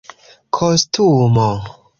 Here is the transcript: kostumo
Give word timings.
kostumo 0.57 1.47